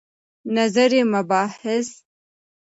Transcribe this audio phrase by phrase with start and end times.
[0.55, 1.89] نظري مباحث